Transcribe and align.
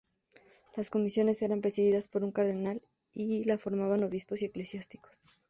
Las 0.75 0.89
comisiones 0.89 1.43
eran 1.43 1.61
presididas 1.61 2.07
por 2.07 2.23
un 2.23 2.31
cardenal 2.31 2.81
y 3.13 3.43
la 3.43 3.59
formaban 3.59 4.03
obispos 4.03 4.41
y 4.41 4.45
eclesiásticos. 4.45 5.21